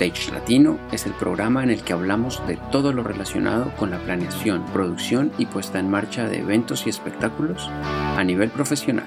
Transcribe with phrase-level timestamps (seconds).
[0.00, 3.98] Stage Latino es el programa en el que hablamos de todo lo relacionado con la
[3.98, 9.04] planeación, producción y puesta en marcha de eventos y espectáculos a nivel profesional.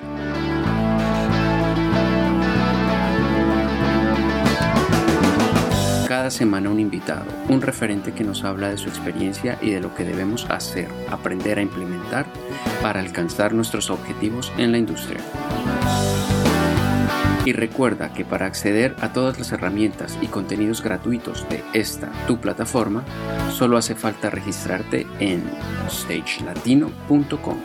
[6.07, 9.95] Cada semana un invitado, un referente que nos habla de su experiencia y de lo
[9.95, 12.27] que debemos hacer, aprender a implementar
[12.83, 15.21] para alcanzar nuestros objetivos en la industria.
[17.45, 22.39] Y recuerda que para acceder a todas las herramientas y contenidos gratuitos de esta tu
[22.39, 23.03] plataforma,
[23.51, 25.43] solo hace falta registrarte en
[25.89, 27.57] stagelatino.com.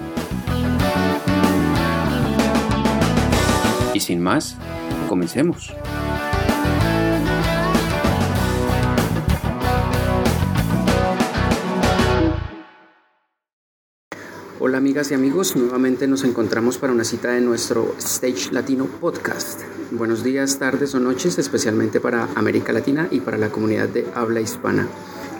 [3.95, 4.57] Y sin más,
[5.09, 5.73] comencemos.
[14.69, 19.63] Hola amigas y amigos, nuevamente nos encontramos para una cita de nuestro Stage Latino Podcast.
[19.93, 24.43] Buenos días, tardes o noches, especialmente para América Latina y para la comunidad de habla
[24.43, 24.87] hispana.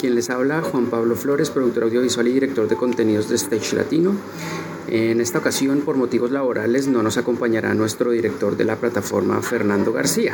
[0.01, 4.15] Quien les habla, Juan Pablo Flores, productor audiovisual y director de contenidos de Stage Latino.
[4.87, 9.93] En esta ocasión, por motivos laborales, no nos acompañará nuestro director de la plataforma, Fernando
[9.93, 10.33] García.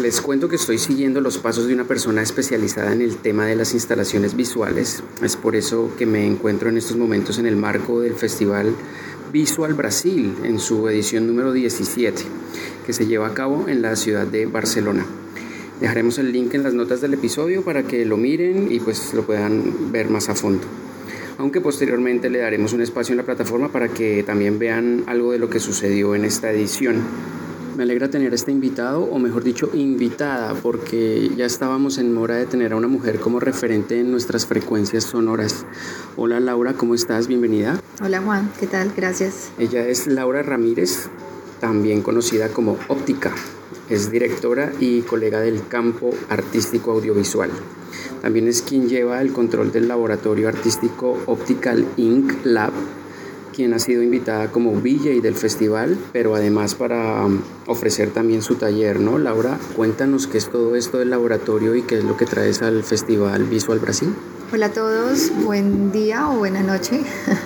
[0.00, 3.54] Les cuento que estoy siguiendo los pasos de una persona especializada en el tema de
[3.54, 5.02] las instalaciones visuales.
[5.22, 8.74] Es por eso que me encuentro en estos momentos en el marco del Festival
[9.32, 12.22] Visual Brasil en su edición número 17,
[12.84, 15.06] que se lleva a cabo en la ciudad de Barcelona.
[15.80, 19.24] Dejaremos el link en las notas del episodio para que lo miren y pues lo
[19.24, 20.64] puedan ver más a fondo.
[21.38, 25.38] Aunque posteriormente le daremos un espacio en la plataforma para que también vean algo de
[25.38, 26.96] lo que sucedió en esta edición.
[27.76, 32.36] Me alegra tener a este invitado, o mejor dicho, invitada, porque ya estábamos en hora
[32.36, 35.66] de tener a una mujer como referente en nuestras frecuencias sonoras.
[36.16, 37.26] Hola Laura, ¿cómo estás?
[37.26, 37.80] Bienvenida.
[38.00, 38.92] Hola Juan, ¿qué tal?
[38.96, 39.50] Gracias.
[39.58, 41.08] Ella es Laura Ramírez,
[41.58, 43.34] también conocida como Óptica.
[43.90, 47.50] Es directora y colega del campo artístico audiovisual.
[48.22, 52.34] También es quien lleva el control del laboratorio artístico Optical Inc.
[52.44, 52.72] Lab
[53.54, 58.56] quien ha sido invitada como VJ del festival, pero además para um, ofrecer también su
[58.56, 59.18] taller, ¿no?
[59.18, 62.82] Laura, cuéntanos qué es todo esto del laboratorio y qué es lo que traes al
[62.82, 64.12] Festival Visual Brasil.
[64.52, 67.02] Hola a todos, buen día o buena noche.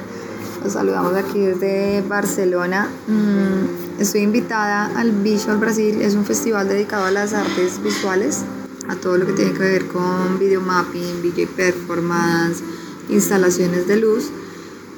[0.64, 2.88] Los saludamos aquí desde Barcelona.
[3.06, 8.44] Mm, estoy invitada al Visual Brasil, es un festival dedicado a las artes visuales,
[8.88, 12.62] a todo lo que tiene que ver con videomapping, VJ performance,
[13.10, 14.30] instalaciones de luz.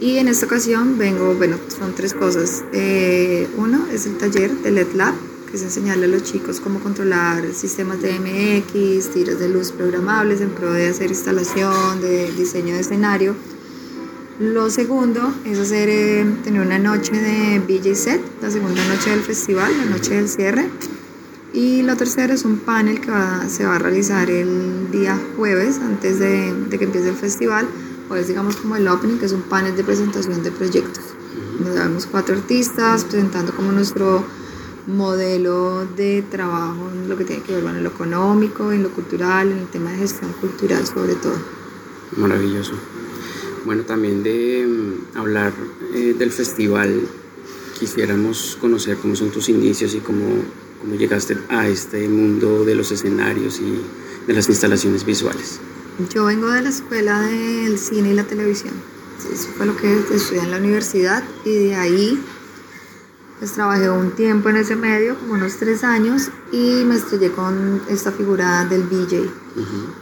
[0.01, 2.65] Y en esta ocasión vengo, bueno, son tres cosas.
[2.73, 5.13] Eh, uno es el taller de LED Lab,
[5.51, 10.41] que es enseñarle a los chicos cómo controlar sistemas de MX, tiros de luz programables
[10.41, 13.35] en pro de hacer instalación, de diseño de escenario.
[14.39, 19.21] Lo segundo es hacer, eh, tener una noche de VJ Set, la segunda noche del
[19.21, 20.71] festival, la noche del cierre.
[21.53, 23.11] Y lo tercero es un panel que
[23.51, 27.69] se va a realizar el día jueves, antes de, de que empiece el festival,
[28.11, 31.05] pues digamos como el opening, que es un panel de presentación de proyectos.
[31.61, 34.25] Nos vemos cuatro artistas presentando como nuestro
[34.89, 39.53] modelo de trabajo en lo que tiene que ver con lo económico, en lo cultural,
[39.53, 41.37] en el tema de gestión cultural sobre todo.
[42.17, 42.73] Maravilloso.
[43.65, 45.53] Bueno, también de mm, hablar
[45.95, 47.03] eh, del festival,
[47.79, 50.25] quisiéramos conocer cómo son tus inicios y cómo,
[50.81, 55.61] cómo llegaste a este mundo de los escenarios y de las instalaciones visuales.
[56.09, 58.73] Yo vengo de la escuela del cine y la televisión.
[59.33, 62.25] Eso fue lo que estudié en la universidad y de ahí
[63.39, 67.81] pues trabajé un tiempo en ese medio, como unos tres años, y me estrellé con
[67.89, 69.31] esta figura del VJ.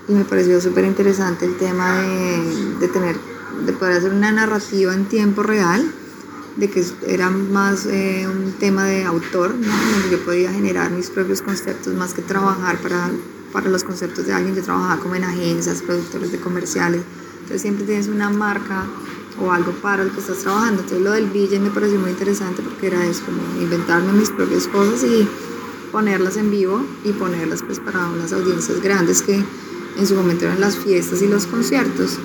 [0.08, 3.16] Y me pareció súper interesante el tema de, tener,
[3.64, 5.88] de poder hacer una narrativa en tiempo real,
[6.56, 9.72] de que era más eh, un tema de autor, ¿no?
[9.92, 13.08] donde yo podía generar mis propios conceptos más que trabajar para
[13.52, 17.02] para los conceptos de alguien que trabajaba como en agencias, productores de comerciales.
[17.34, 18.84] Entonces siempre tienes una marca
[19.40, 20.82] o algo para el que estás trabajando.
[20.82, 24.66] Entonces lo del VJ me pareció muy interesante porque era eso, como inventarme mis propias
[24.68, 25.28] cosas y
[25.92, 29.42] ponerlas en vivo y ponerlas pues para unas audiencias grandes que
[29.96, 32.18] en su momento eran las fiestas y los conciertos.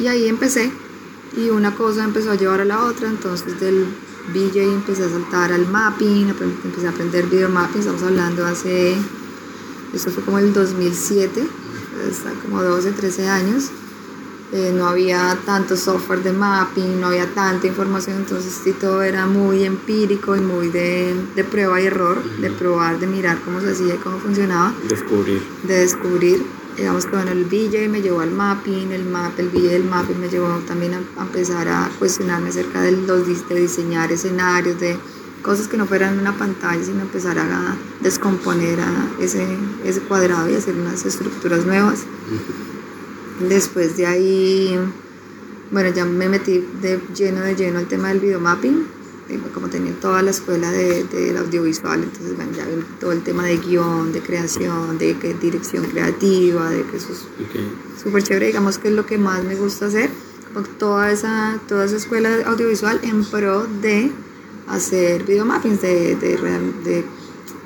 [0.00, 0.70] Y ahí empecé
[1.36, 3.86] y una cosa empezó a llevar a la otra, entonces del
[4.32, 6.28] VJ empecé a saltar al mapping,
[6.64, 8.96] empecé a aprender video mapping, estamos hablando hace
[9.96, 11.46] eso fue como el 2007,
[12.08, 13.70] está como 12, 13 años.
[14.52, 19.26] eh, no había tanto software de mapping, no había tanta información, entonces sí, todo era
[19.26, 23.72] muy empírico y muy de, de prueba y error, de probar, de mirar cómo se
[23.72, 24.72] hacía y cómo funcionaba.
[24.88, 25.42] Descubrir.
[25.64, 26.46] De descubrir.
[26.76, 30.20] Digamos que bueno, el VJ me llevó al mapping, el map, el VJ del mapping
[30.20, 34.98] me llevó también a, empezar a cuestionarme acerca de, los, de diseñar escenarios, de
[35.46, 39.46] cosas que no fueran una pantalla, sino empezar a descomponer a ese,
[39.84, 42.00] ese cuadrado y hacer unas estructuras nuevas.
[43.48, 44.76] Después de ahí,
[45.70, 48.86] bueno, ya me metí de lleno de lleno al tema del videomapping,
[49.54, 53.44] como tenía toda la escuela del de, audiovisual, entonces bueno, ya vi todo el tema
[53.44, 58.78] de guion, de creación, de que, dirección creativa, de que eso es súper chévere, digamos
[58.78, 60.10] que es lo que más me gusta hacer,
[60.78, 64.10] toda esa, toda esa escuela audiovisual en pro de
[64.68, 66.36] hacer videomappings, de, de,
[66.84, 67.04] de,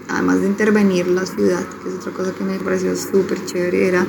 [0.09, 4.07] además de intervenir la ciudad, que es otra cosa que me pareció súper chévere, era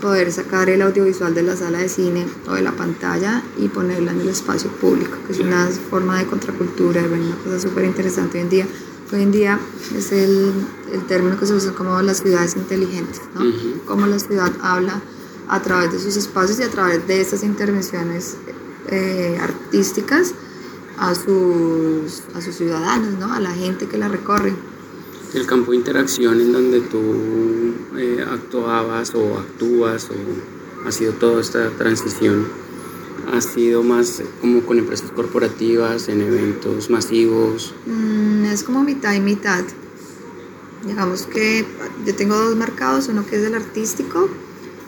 [0.00, 4.10] poder sacar el audiovisual de la sala de cine o de la pantalla y ponerla
[4.10, 8.44] en el espacio público, que es una forma de contracultura, una cosa súper interesante hoy
[8.44, 8.66] en día.
[9.12, 9.60] Hoy en día
[9.94, 10.52] es el,
[10.90, 13.42] el, término que se usa como las ciudades inteligentes, ¿no?
[13.86, 15.02] Cómo la ciudad habla
[15.48, 18.36] a través de sus espacios y a través de estas intervenciones
[18.88, 20.32] eh, artísticas
[21.02, 23.32] a sus, a sus ciudadanos, ¿no?
[23.32, 24.54] a la gente que la recorre.
[25.34, 31.40] El campo de interacción en donde tú eh, actuabas o actúas o ha sido toda
[31.40, 32.46] esta transición
[33.32, 37.74] ha sido más como con empresas corporativas en eventos masivos.
[37.86, 39.64] Mm, es como mitad y mitad.
[40.86, 41.64] Digamos que
[42.04, 44.28] yo tengo dos mercados uno que es el artístico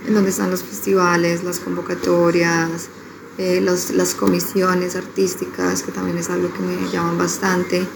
[0.07, 2.89] en donde están los festivales las convocatorias
[3.39, 7.87] eh, las comisiones artísticas que también es algo que me llaman bastante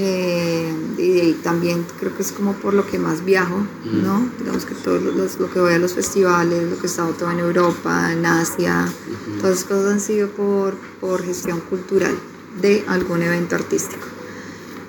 [0.00, 4.30] eh, y, también creo que es como por lo que más viajo, ¿no?
[4.38, 7.40] Digamos que todo lo que voy a los festivales, lo que he estado todo en
[7.40, 8.86] Europa, en Asia,
[9.40, 12.14] todas esas cosas han sido por, por gestión cultural
[12.60, 14.06] de algún evento artístico.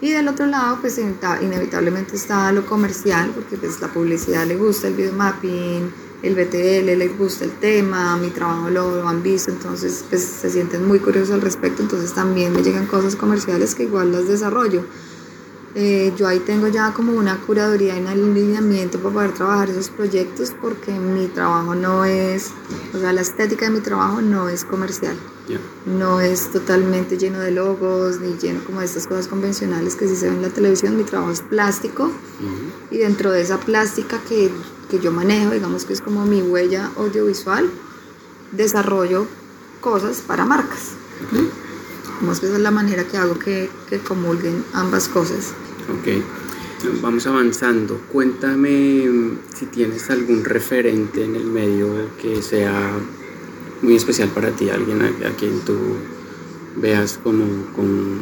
[0.01, 4.87] Y del otro lado, pues inevitablemente está lo comercial, porque pues la publicidad le gusta,
[4.87, 10.23] el videomapping, el BTL les gusta el tema, mi trabajo lo, han visto, entonces pues,
[10.23, 14.27] se sienten muy curiosos al respecto, entonces también me llegan cosas comerciales que igual las
[14.27, 14.83] desarrollo.
[15.81, 19.89] Eh, yo ahí tengo ya como una curaduría y un alineamiento para poder trabajar esos
[19.89, 22.51] proyectos porque mi trabajo no es,
[22.93, 25.15] o sea, la estética de mi trabajo no es comercial.
[25.85, 30.17] No es totalmente lleno de logos ni lleno como de estas cosas convencionales que sí
[30.17, 30.97] se ven en la televisión.
[30.97, 32.11] Mi trabajo es plástico
[32.91, 34.51] y dentro de esa plástica que,
[34.91, 37.69] que yo manejo, digamos que es como mi huella audiovisual,
[38.51, 39.27] desarrollo
[39.79, 40.89] cosas para marcas.
[42.19, 45.53] Como es que esa es la manera que hago que, que comulguen ambas cosas.
[45.97, 46.23] Ok.
[47.01, 47.99] Vamos avanzando.
[48.11, 51.87] Cuéntame mm, si tienes algún referente en el medio
[52.21, 52.93] que sea
[53.81, 55.77] muy especial para ti, alguien a, quien tú
[56.77, 57.45] veas como,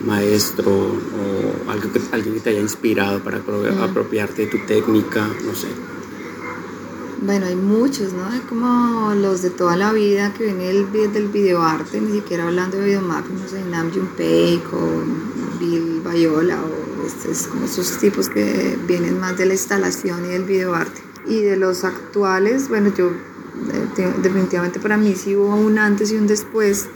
[0.06, 5.54] maestro o algo que, alguien que te haya inspirado para apropiarte de tu técnica, no
[5.56, 5.68] sé.
[7.22, 8.26] Bueno, hay muchos, ¿no?
[8.28, 12.78] Hay como los de toda la vida que vienen del, del videoarte, ni siquiera hablando
[12.78, 18.78] de videomapping, no sé, Nam Junpei o Bill Bayola o estos, como esos tipos que
[18.88, 21.02] vienen más de la instalación y del videoarte.
[21.28, 26.16] Y de los actuales, bueno, yo eh, definitivamente para mí sí hubo un antes y
[26.16, 26.88] un después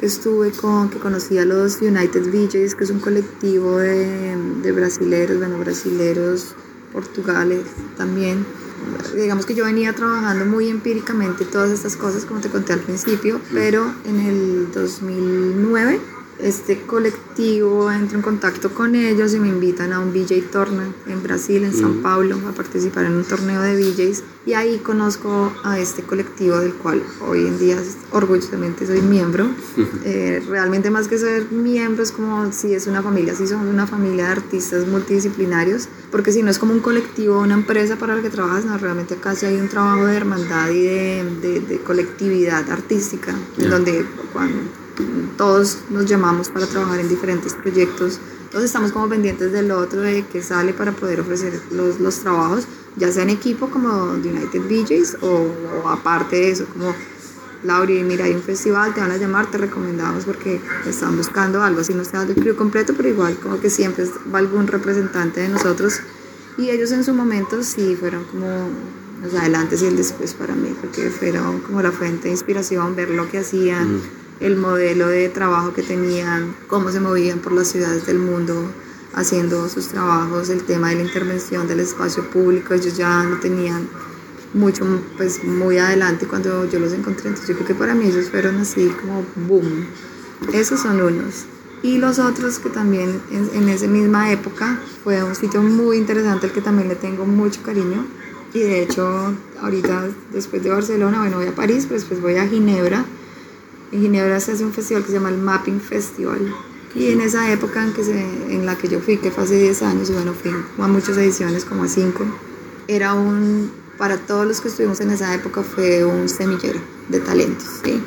[0.00, 4.72] que estuve con, que conocí a los United VJs, que es un colectivo de, de
[4.72, 6.54] brasileros, bueno, brasileros,
[6.92, 7.62] portugales
[7.96, 8.44] también
[9.14, 13.40] digamos que yo venía trabajando muy empíricamente todas estas cosas, como te conté al principio,
[13.52, 16.00] pero en el 2009
[16.38, 21.22] este colectivo entra en contacto con ellos y me invitan a un VJ Tournament en
[21.22, 25.78] Brasil, en São Paulo, a participar en un torneo de VJs y ahí conozco a
[25.78, 27.78] este colectivo del cual hoy en día
[28.12, 29.48] orgullosamente soy miembro.
[30.04, 33.86] Eh, realmente más que ser miembro es como si es una familia, si somos una
[33.86, 38.22] familia de artistas multidisciplinarios, porque si no es como un colectivo, una empresa para la
[38.22, 43.34] que trabajas, no, realmente casi hay un trabajo de hermandad y de, de, colectividad artística,
[43.58, 44.85] en donde cuando
[45.36, 50.24] todos nos llamamos para trabajar en diferentes proyectos, todos estamos como pendientes del otro, de
[50.26, 55.18] que sale para poder ofrecer los, los trabajos, ya sea en equipo como United DJs
[55.22, 56.94] o, aparte de eso, como
[57.62, 61.80] Lauri, mira, hay un festival, te van a llamar, te recomendamos porque están buscando algo,
[61.80, 65.48] así no sea del crew completo, pero igual como que siempre va algún representante de
[65.48, 66.00] nosotros.
[66.58, 68.46] Y ellos en su momento sí fueron como
[69.22, 73.10] los adelantes y el después para mí, porque fueron como la fuente de inspiración, ver
[73.10, 74.00] lo que hacían
[74.40, 78.70] el modelo de trabajo que tenían, cómo se movían por las ciudades del mundo
[79.14, 83.88] haciendo sus trabajos, el tema de la intervención del espacio público, ellos ya no tenían
[84.52, 84.84] mucho,
[85.16, 87.28] pues muy adelante cuando yo los encontré.
[87.28, 89.86] Entonces yo creo que para mí esos fueron así como boom.
[90.52, 91.46] Esos son unos.
[91.82, 96.46] Y los otros que también en, en esa misma época fue un sitio muy interesante
[96.46, 98.06] al que también le tengo mucho cariño.
[98.52, 102.46] Y de hecho, ahorita después de Barcelona, bueno, voy a París, pero después voy a
[102.46, 103.04] Ginebra.
[103.92, 106.54] En Ginebra se hace un festival que se llama el Mapping Festival.
[106.94, 109.58] Y en esa época en, que se, en la que yo fui, que fue hace
[109.58, 112.24] 10 años, y bueno, fui a muchas ediciones, como a 5,
[112.88, 117.68] era un, para todos los que estuvimos en esa época, fue un semillero de talentos,
[117.84, 118.02] ¿sí?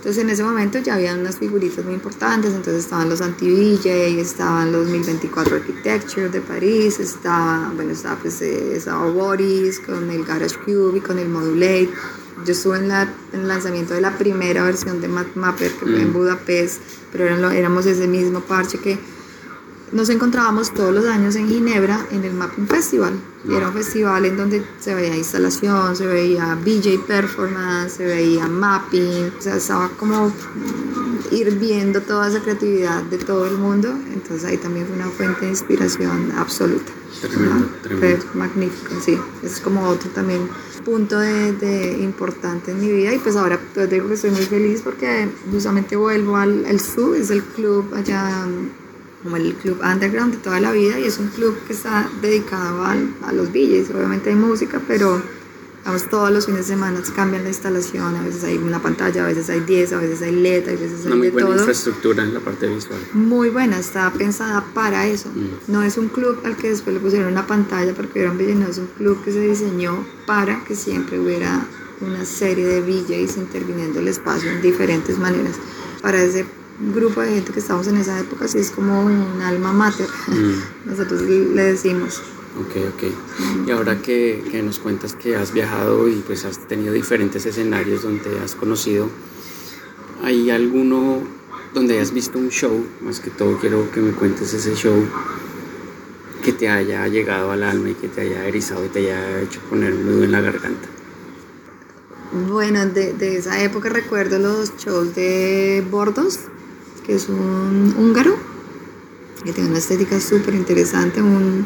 [0.00, 4.72] Entonces en ese momento ya había unas figuritas muy importantes, entonces estaban los anti-VJ, estaban
[4.72, 10.56] los 1024 Architecture de París, estaba, bueno, estaba pues eh, estaba Boris con el Garage
[10.64, 11.90] Cube y con el Modulate.
[12.44, 16.00] Yo estuve en, la, en el lanzamiento de la primera versión de Mapper que fue
[16.00, 16.80] en Budapest,
[17.12, 18.98] pero eran, éramos ese mismo parche que
[19.92, 23.14] nos encontrábamos todos los años en Ginebra en el Mapping Festival.
[23.48, 28.46] Y era un festival en donde se veía instalación, se veía BJ performance, se veía
[28.46, 30.30] mapping, o sea, estaba como
[31.30, 33.88] ir viendo toda esa creatividad de todo el mundo.
[34.12, 36.92] Entonces ahí también fue una fuente de inspiración absoluta.
[37.22, 38.26] Tremendo, tremendo.
[38.26, 39.18] Fue magnífico, sí.
[39.42, 40.46] Es como otro también
[40.84, 43.14] punto de, importante en mi vida.
[43.14, 47.14] Y pues ahora pues digo que estoy muy feliz porque justamente vuelvo al el SU,
[47.14, 48.46] es el club allá
[49.22, 52.82] como el club underground de toda la vida y es un club que está dedicado
[52.84, 52.96] a,
[53.26, 53.90] a los DJs.
[53.90, 55.22] Obviamente hay música, pero
[55.84, 59.24] vamos, todos los fines de semana se cambian la instalación, a veces hay una pantalla,
[59.24, 61.48] a veces hay 10, a veces hay LED, a veces hay Una muy de buena
[61.48, 61.58] todo.
[61.58, 63.00] infraestructura en la parte visual.
[63.12, 65.28] Muy buena, está pensada para eso.
[65.28, 65.72] Mm.
[65.72, 68.66] No es un club al que después le pusieron una pantalla porque era un no,
[68.66, 71.66] es un club que se diseñó para que siempre hubiera
[72.00, 75.56] una serie de DJs interviniendo el espacio en diferentes maneras.
[76.02, 76.46] Para ese
[76.94, 80.08] grupo de gente que estamos en esa época, sí es como un alma mater.
[80.28, 80.86] Mm.
[80.90, 82.22] Nosotros le decimos.
[82.58, 83.66] Ok, ok.
[83.66, 88.40] Y ahora que, nos cuentas que has viajado y pues has tenido diferentes escenarios donde
[88.40, 89.08] has conocido,
[90.24, 91.22] ¿hay alguno
[91.72, 92.84] donde hayas visto un show?
[93.02, 95.04] Más que todo quiero que me cuentes ese show
[96.42, 99.60] que te haya llegado al alma y que te haya erizado y te haya hecho
[99.68, 100.88] poner un nudo en la garganta.
[102.48, 106.40] Bueno, de, de esa época recuerdo los shows de Bordos,
[107.06, 108.36] que es un húngaro,
[109.44, 111.64] que tiene una estética súper interesante, un,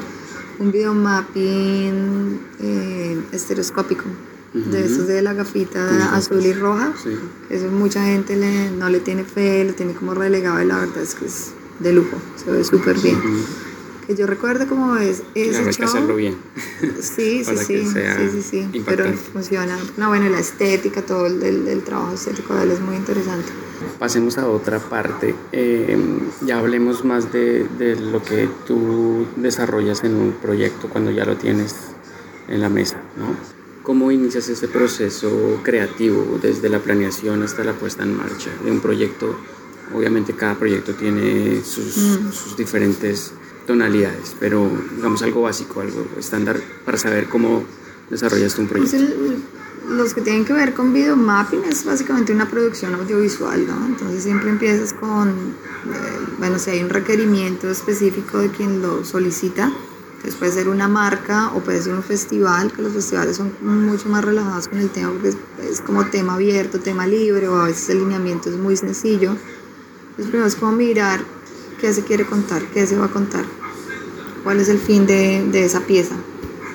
[0.58, 4.04] un video mapping eh, estereoscópico,
[4.52, 6.92] de esos de la gafita azul y roja.
[7.02, 7.10] Sí.
[7.50, 11.02] Eso mucha gente le- no le tiene fe, lo tiene como relegado y la verdad
[11.02, 13.18] es que es de lujo, se ve súper bien.
[14.06, 15.84] Que yo recuerdo como es ese Claro, hay que show.
[15.88, 16.36] hacerlo bien.
[17.00, 18.42] Sí, sí, sí, sí, sí,
[18.72, 19.78] sí, pero funciona.
[19.96, 23.48] No, bueno, la estética, todo el, el- el trabajo estético de él es muy interesante.
[23.98, 25.34] Pasemos a otra parte.
[25.52, 25.96] Eh,
[26.42, 31.36] ya hablemos más de, de lo que tú desarrollas en un proyecto cuando ya lo
[31.36, 31.74] tienes
[32.48, 33.34] en la mesa, ¿no?
[33.82, 38.80] ¿Cómo inicias ese proceso creativo desde la planeación hasta la puesta en marcha de un
[38.80, 39.34] proyecto?
[39.94, 42.32] Obviamente cada proyecto tiene sus, Mm.
[42.32, 43.32] sus diferentes
[43.66, 47.64] tonalidades, pero digamos algo básico, algo estándar para saber cómo
[48.10, 49.14] desarrollaste un Pues proyecto.
[49.24, 53.84] el- los que tienen que ver con video mapping es básicamente una producción audiovisual, ¿no?
[53.86, 55.32] Entonces siempre empiezas con, eh,
[56.38, 59.70] bueno, si hay un requerimiento específico de quien lo solicita,
[60.16, 64.08] entonces puede ser una marca o puede ser un festival, que los festivales son mucho
[64.08, 65.36] más relajados con el tema porque es,
[65.70, 69.32] es como tema abierto, tema libre o a veces el lineamiento es muy sencillo.
[70.10, 71.20] Entonces primero es como mirar
[71.84, 73.44] qué se quiere contar, qué se va a contar,
[74.42, 76.14] cuál es el fin de, de esa pieza,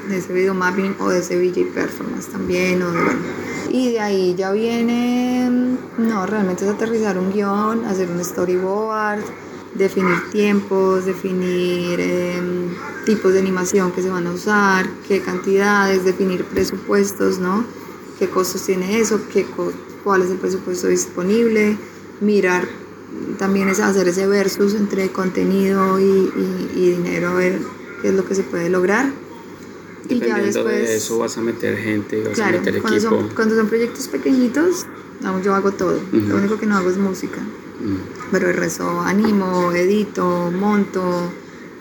[0.08, 2.80] de ese video mapping o de ese VJ performance también.
[2.84, 3.20] O de, bueno.
[3.72, 5.50] Y de ahí ya viene,
[5.98, 9.22] no, realmente es aterrizar un guion, hacer un storyboard,
[9.74, 12.76] definir tiempos, definir em,
[13.08, 17.64] tipos de animación que se van a usar, qué cantidades, definir presupuestos, ¿no?
[18.20, 19.20] ¿Qué costos tiene eso?
[19.34, 19.74] ¿Qué co-
[20.04, 21.78] ¿Cuál es el presupuesto disponible?
[22.22, 22.68] Mirar
[23.40, 27.60] también es hacer ese versus entre contenido y, y- y dinero, a ver
[28.02, 29.12] qué es lo que se puede lograr.
[30.10, 33.16] Y ya después, de eso vas a meter gente, vas a claro, meter cuando equipo.
[33.22, 34.86] son, cuando son proyectos pequeñitos,
[35.22, 36.00] vamos, yo hago todo.
[36.12, 37.40] Lo único que no hago es música.
[37.40, 38.30] Mm.
[38.32, 41.32] Pero el resto animo, edito, monto,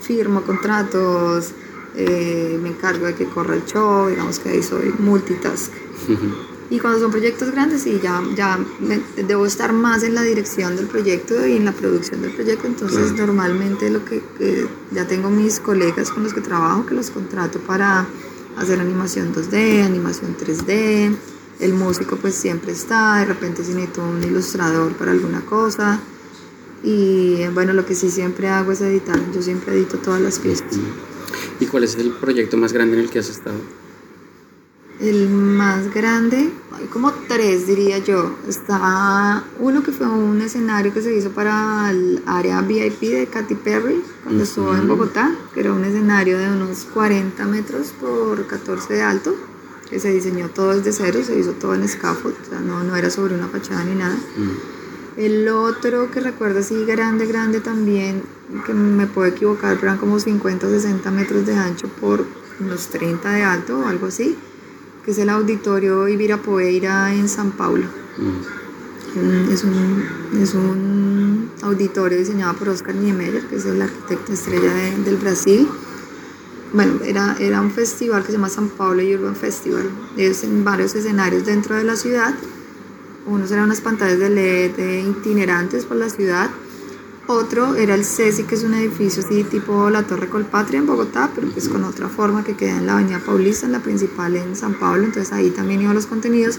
[0.00, 1.52] firmo contratos,
[1.96, 5.72] eh, me encargo de que corra el show, digamos que ahí soy multitask.
[6.70, 10.76] Y cuando son proyectos grandes, sí, ya, ya me- debo estar más en la dirección
[10.76, 12.66] del proyecto y en la producción del proyecto.
[12.66, 13.26] Entonces, Claro.
[13.28, 17.58] normalmente lo que que ya tengo mis colegas con los que trabajo, que los contrato
[17.60, 18.06] para
[18.56, 21.16] hacer animación 2D, animación 3D.
[21.58, 23.16] El músico, pues siempre está.
[23.20, 25.98] De repente, si necesito un ilustrador para alguna cosa.
[26.84, 29.18] Y bueno, lo que sí siempre hago es editar.
[29.34, 30.66] Yo siempre edito todas las piezas.
[31.60, 33.56] ¿Y cuál es el proyecto más grande en el que has estado?
[35.00, 38.34] El más grande, hay como tres diría yo.
[38.48, 43.54] Está uno que fue un escenario que se hizo para el área VIP de Katy
[43.54, 48.94] Perry cuando estuvo en Bogotá, que era un escenario de unos 40 metros por 14
[48.94, 49.36] de alto,
[49.88, 52.96] que se diseñó todo desde cero, se hizo todo en scaffold, o sea, no, no
[52.96, 54.16] era sobre una fachada ni nada.
[55.16, 58.24] El otro que recuerdo así grande, grande también,
[58.66, 62.24] que me puedo equivocar, pero eran como 50 o 60 metros de ancho por
[62.58, 64.36] unos 30 de alto o algo así
[65.08, 67.86] que es el Auditorio Ibirapuera en San Paulo.
[68.18, 70.04] Mm, es, un,
[70.38, 74.70] es, un, auditorio diseñado por Oscar Niemeyer, que es el arquitecto estrella
[75.06, 75.66] del Brasil.
[76.74, 79.88] Bueno, era, era un festival que se llama San Paulo Urban Festival.
[80.18, 82.34] Es en varios escenarios dentro de la ciudad.
[83.24, 86.50] Unos eran unas pantallas de LED itinerantes por la ciudad
[87.28, 91.30] otro era el CESI, que es un edificio así tipo la Torre Colpatria en Bogotá,
[91.34, 94.56] pero pues con otra forma que queda en la Avenida Paulista, en la principal en
[94.56, 96.58] San Pablo, entonces ahí también iban los contenidos.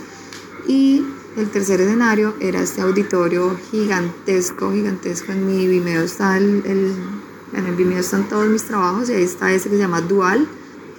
[0.68, 1.04] Y
[1.38, 5.32] el tercer escenario era este auditorio gigantesco, gigantesco.
[5.32, 9.52] En mi Vimeo está el, en el Vimeo están todos mis trabajos y ahí está
[9.52, 10.48] ese que se llama Dual.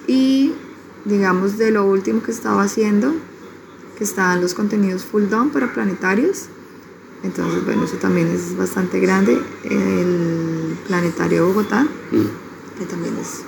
[0.09, 0.53] Y
[1.05, 3.15] digamos de lo último que estaba haciendo,
[3.97, 6.49] que estaban los contenidos full dome para planetarios
[7.23, 9.39] entonces, bueno, eso también es bastante grande.
[9.65, 12.79] El Planetario Bogotá, mm.
[12.79, 13.43] que también es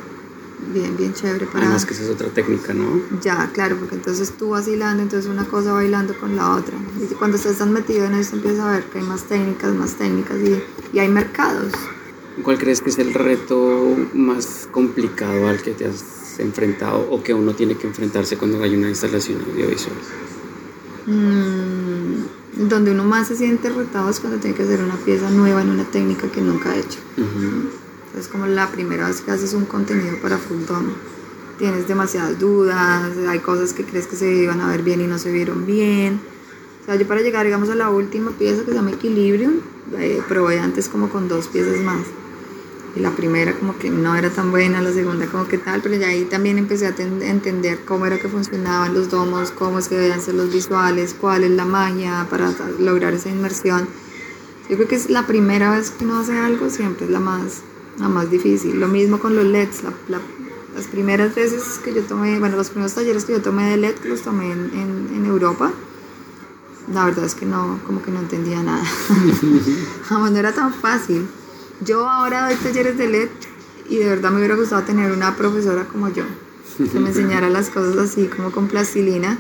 [0.73, 1.65] bien, bien chévere para...
[1.65, 3.01] Además que esa es otra técnica, ¿no?
[3.23, 6.77] Ya, claro, porque entonces tú vas hilando, entonces una cosa va hilando con la otra.
[7.01, 10.37] Y cuando estás metido en eso empiezas a ver que hay más técnicas, más técnicas
[10.39, 10.63] y,
[10.97, 11.73] y hay mercados.
[12.43, 17.35] ¿Cuál crees que es el reto más complicado al que te has enfrentado o que
[17.35, 19.97] uno tiene que enfrentarse cuando hay una instalación audiovisual?
[21.07, 21.72] Mm,
[22.69, 25.71] donde uno más se siente retado es cuando tiene que hacer una pieza nueva en
[25.71, 26.99] una técnica que nunca ha hecho.
[28.19, 30.63] Es como la primera vez que haces un contenido para full
[31.59, 35.19] Tienes demasiadas dudas, hay cosas que crees que se iban a ver bien y no
[35.19, 36.21] se vieron bien.
[36.83, 39.55] O sea, yo para llegar, digamos, a la última pieza que se llama Equilibrium,
[39.97, 42.01] eh, probé antes como con dos piezas más
[42.95, 45.97] y la primera como que no era tan buena, la segunda como que tal, pero
[45.97, 49.97] ya ahí también empecé a entender cómo era que funcionaban los domos, cómo es que
[49.97, 53.89] debían ser los visuales, cuál es la magia para lograr esa inmersión.
[54.69, 57.63] Yo creo que es la primera vez que uno hace algo, siempre es la más,
[57.99, 58.79] la más difícil.
[58.79, 63.25] Lo mismo con los LEDs, las primeras veces que yo tomé, bueno, los primeros talleres
[63.25, 65.73] que yo tomé de LED, que los tomé en, en, en Europa,
[66.93, 68.85] la verdad es que no, como que no entendía nada.
[70.11, 71.27] no era tan fácil.
[71.85, 73.29] Yo ahora doy talleres de LED
[73.89, 76.25] y de verdad me hubiera gustado tener una profesora como yo,
[76.93, 79.39] que me enseñara las cosas así como con plastilina.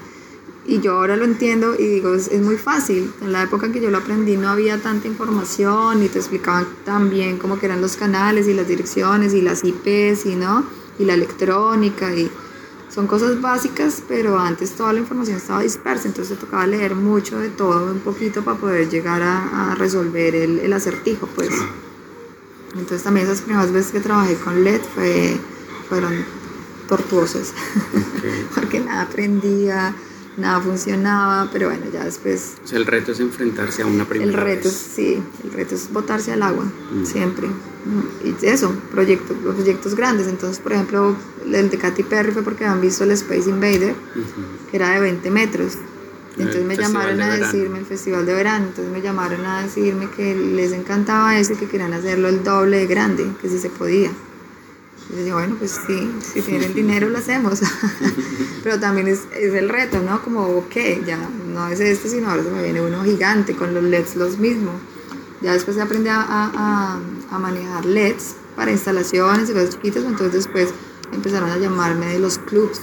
[0.66, 3.12] Y yo ahora lo entiendo y digo, es, muy fácil.
[3.20, 6.66] En la época en que yo lo aprendí no había tanta información y te explicaban
[6.84, 10.64] tan bien cómo que eran los canales y las direcciones y las IPs y, ¿no?
[10.98, 12.30] y la electrónica y
[12.88, 17.48] son cosas básicas, pero antes toda la información estaba dispersa, entonces tocaba leer mucho de
[17.48, 21.50] todo un poquito para poder llegar a, resolver el, el acertijo, pues.
[22.74, 25.36] Entonces también esas primeras veces que trabajé con LED fue,
[25.88, 26.24] fueron
[26.88, 27.52] tortuosas,
[28.54, 29.94] porque nada aprendía,
[30.36, 32.54] nada funcionaba, pero bueno, ya después...
[32.64, 35.74] O sea, el reto es enfrentarse a una primera El reto es, sí, el reto
[35.74, 37.04] es botarse al agua, mm.
[37.04, 37.48] siempre.
[38.24, 40.28] Y eso, proyectos, proyectos grandes.
[40.28, 41.16] Entonces, por ejemplo,
[41.50, 43.94] el de Katy Perry fue porque habían visto el Space Invader,
[44.70, 45.78] que era de 20 metros.
[46.38, 50.34] Entonces me llamaron a decirme el festival de verano, entonces me llamaron a decirme que
[50.34, 54.10] les encantaba ese, que querían hacerlo el doble de grande, que si se podía.
[55.10, 57.60] Y yo dije, bueno, pues sí, si tienen dinero lo hacemos.
[58.62, 60.22] Pero también es, es, el reto, ¿no?
[60.22, 61.18] Como, ok, ya
[61.52, 64.74] no es esto, sino ahora se me viene uno gigante con los LEDs los mismos.
[65.42, 70.32] Ya después se aprende a, a, a manejar LEDs para instalaciones y cosas chiquitas, entonces
[70.32, 70.68] después
[71.12, 72.80] empezaron a llamarme de los clubs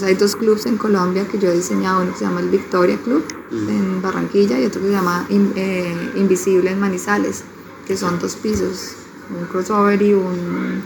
[0.00, 2.96] hay dos clubs en Colombia que yo he diseñado, uno que se llama el Victoria
[2.96, 7.44] Club en Barranquilla y otro que se llama eh, Invisible en Manizales,
[7.86, 8.94] que son dos pisos,
[9.38, 10.82] un crossover y un,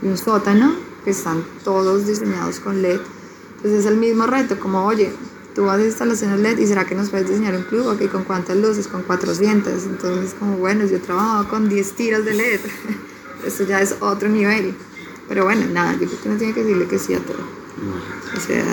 [0.00, 3.00] y un sótano, que están todos diseñados con LED.
[3.56, 5.12] Entonces es el mismo reto, como oye,
[5.54, 8.56] tú haces instalaciones LED y será que nos puedes diseñar un club, ok, con cuántas
[8.56, 12.60] luces, con 400, entonces como bueno, yo he trabajado con 10 tiras de LED,
[13.46, 14.74] eso ya es otro nivel,
[15.28, 17.57] pero bueno, nada, yo creo que uno tiene que decirle que sí a todo.
[18.36, 18.64] O sea,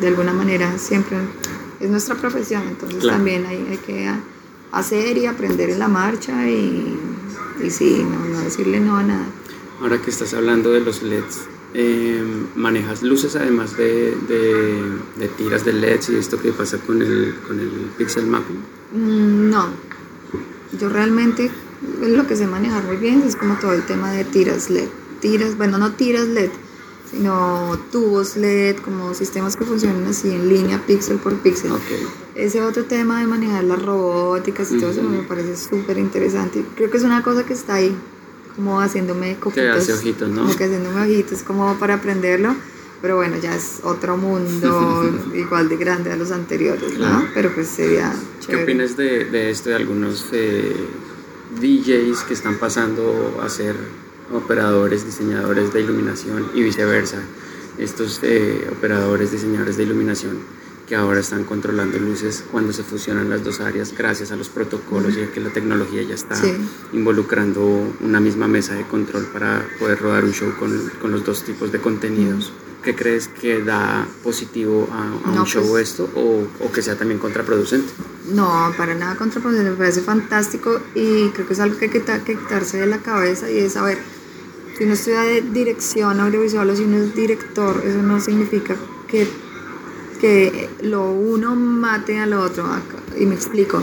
[0.00, 1.16] de, alguna manera siempre
[1.80, 4.10] es nuestra profesión, entonces también hay, hay, que
[4.72, 6.96] hacer y aprender en la marcha y,
[7.62, 9.26] y sí, no, decirle no a nada.
[9.80, 11.42] Ahora que estás hablando de los LEDs,
[11.74, 12.22] eh,
[12.56, 17.60] ¿manejas luces además de, de, tiras de LEDs y esto que pasa con el, con
[17.60, 18.56] el pixel mapping?
[18.92, 19.68] Mm, no,
[20.78, 21.50] yo realmente
[22.00, 24.88] lo que sé manejar muy bien es como todo el tema de tiras LED.
[25.20, 26.50] Tiras, bueno, no tiras LED,
[27.10, 31.72] sino tubos LED, como sistemas que funcionan así en línea, píxel por píxel.
[32.34, 36.64] Ese otro tema de manejar las robóticas y todo eso me parece súper interesante.
[36.76, 37.96] Creo que es una cosa que está ahí,
[38.56, 39.86] como haciéndome coquitos.
[39.86, 40.42] Que ojitos, ¿no?
[40.42, 42.54] Como que haciéndome ojitos, como para aprenderlo.
[43.00, 47.28] Pero bueno, ya es otro mundo igual de grande a los anteriores, ¿no?
[47.32, 48.12] Pero pues sería
[48.46, 50.74] ¿Qué opinas de, de esto de algunos eh,
[51.60, 53.76] DJs que están pasando a ser
[54.32, 57.18] operadores, diseñadores de iluminación y viceversa?
[57.78, 60.38] Estos eh, operadores, diseñadores de iluminación
[60.88, 65.16] que ahora están controlando luces cuando se fusionan las dos áreas gracias a los protocolos
[65.16, 66.34] y a que la tecnología ya está
[66.94, 67.62] involucrando
[68.00, 71.70] una misma mesa de control para poder rodar un show con, con los dos tipos
[71.72, 72.52] de contenidos.
[72.82, 77.18] ¿Qué crees que da positivo a, un show pues esto o, o, que sea también
[77.18, 77.92] contraproducente?
[78.32, 82.02] No, para nada contraproducente, me parece fantástico y creo que es algo que hay que,
[82.02, 83.98] que quitarse de la cabeza y es saber,
[84.78, 88.76] si uno estudia de dirección audiovisual o si uno es director, eso no significa
[89.08, 89.26] que,
[90.20, 92.64] que lo uno mate al otro.
[93.18, 93.82] Y me explico.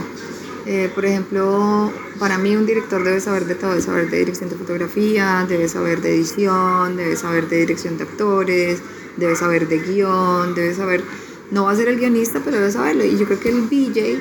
[0.64, 4.48] Eh, por ejemplo, para mí un director debe saber de todo, debe saber de dirección
[4.48, 8.80] de fotografía, debe saber de edición, debe saber de dirección de actores,
[9.18, 11.04] debe saber de guion, debe saber,
[11.50, 13.04] no va a ser el guionista, pero debe saberlo.
[13.04, 14.18] Y yo creo que el DJ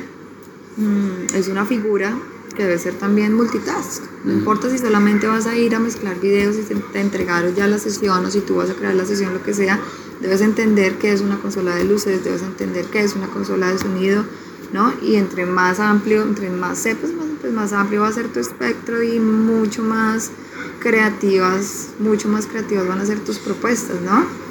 [0.76, 2.14] mm, es una figura
[2.56, 4.04] que debe ser también multitask.
[4.24, 7.78] No importa si solamente vas a ir a mezclar videos y te entregaron ya la
[7.78, 9.80] sesión o si tú vas a crear la sesión, lo que sea,
[10.22, 13.78] debes entender qué es una consola de luces, debes entender qué es una consola de
[13.78, 14.26] sonido,
[14.74, 14.94] ¿no?
[15.02, 19.04] Y entre más amplio, entre más sepas, pues más amplio va a ser tu espectro
[19.04, 20.32] y mucho más
[20.80, 24.45] creativas, mucho más creativas van a ser tus propuestas, ¿no?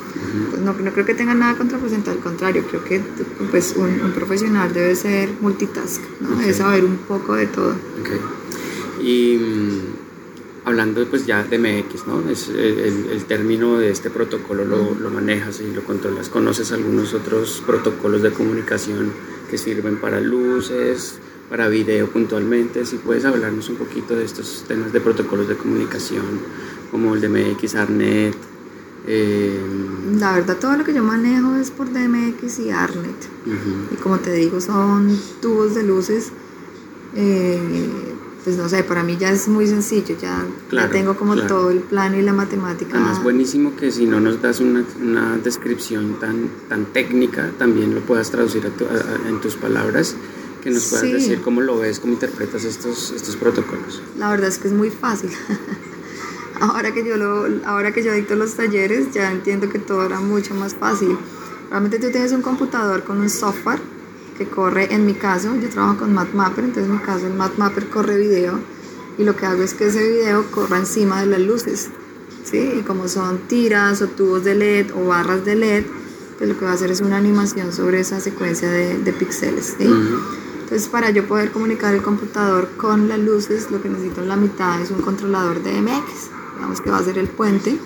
[0.51, 3.01] Pues no, no, creo que tenga nada contrapresente, al contrario, creo que
[3.51, 6.37] pues un, profesional debe ser multitask, ¿no?
[6.37, 7.75] debe saber un poco de todo.
[9.03, 10.05] Y mm,
[10.65, 12.29] hablando pues ya de MX, ¿no?
[12.31, 16.29] Es el, el, término de este protocolo lo, lo, manejas y lo controlas.
[16.29, 19.13] ¿Conoces algunos otros protocolos de comunicación
[19.51, 21.19] que sirven para luces,
[21.51, 22.87] para video puntualmente?
[22.87, 26.41] Si puedes hablarnos un poquito de estos temas de protocolos de comunicación,
[26.91, 28.54] como el DMX, ARNET.
[29.07, 29.61] Eh...
[30.19, 33.29] La verdad, todo lo que yo manejo es por DMX y ARNET.
[33.93, 36.31] Y como te digo, son tubos de luces.
[37.17, 37.61] Eh,
[38.45, 40.45] pues no sé, para mí ya es muy sencillo, ya,
[40.93, 42.99] tengo como todo el plan y la matemática.
[42.99, 48.03] Además, buenísimo que si no nos das una, una descripción tan, tan técnica, también lo
[48.03, 48.71] puedas traducir
[49.27, 50.15] en tus palabras,
[50.63, 54.03] que nos puedas decir cómo lo ves, cómo interpretas estos, estos protocolos.
[54.19, 55.31] La verdad es que es muy fácil.
[56.61, 60.21] ahora, que yo lo, ahora que yo dicto los talleres, ya entiendo que todo era
[60.21, 61.17] mucho más fácil.
[61.71, 63.81] Realmente tú tienes un computador con un software
[64.39, 67.89] que corre, en mi caso, yo trabajo con MathMapper, entonces en mi caso el MathMapper
[67.89, 68.59] corre video
[69.17, 71.91] y lo que hago es que ese video corra encima de las luces,
[72.43, 72.59] ¿sí?
[72.79, 75.85] Y como son tiras o tubos de LED o barras de LED,
[76.37, 79.77] pues lo que va a hacer es una animación sobre esa secuencia de, de píxeles,
[79.79, 79.89] ¿sí?
[80.65, 84.37] Entonces para yo poder comunicar el computador con las luces, lo que necesito en la
[84.37, 86.31] mitad es un controlador de MX,
[86.65, 87.79] digamos que va a ser el puente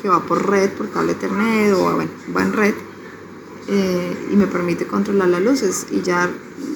[0.00, 2.74] que va por red, por cable Ethernet o bueno, va en red
[3.66, 6.30] eh, y me permite controlar las luces y ya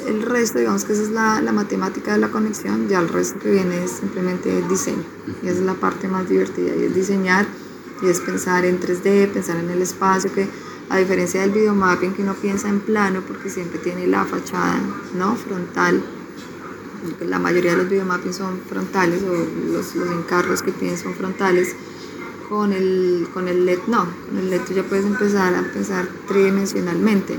[0.08, 3.38] el resto, digamos que esa es la, la, matemática de la conexión, ya el resto
[3.38, 5.04] que viene es simplemente el diseño
[5.42, 7.46] y esa es la parte más divertida y es diseñar
[8.02, 10.48] y es pensar en 3D, pensar en el espacio que
[10.90, 14.80] a diferencia del videomapping que uno piensa en plano porque siempre tiene la fachada
[15.14, 15.36] ¿no?
[15.36, 16.02] frontal
[17.20, 21.74] la mayoría de los videomapping son frontales o los, los encargos que tienen son frontales
[22.48, 26.08] con el, con el LED no, con el LED tú ya puedes empezar a pensar
[26.28, 27.38] tridimensionalmente.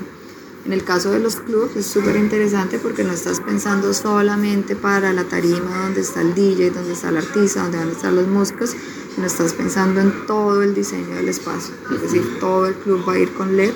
[0.65, 5.13] En el caso de los clubs es súper interesante porque no estás pensando solamente para
[5.13, 8.27] la tarima donde está el DJ, donde está el artista, donde van a estar los
[8.27, 8.75] músicos,
[9.13, 11.75] sino estás pensando en todo el diseño del espacio.
[11.93, 13.75] Es decir, todo el club va a ir con LED.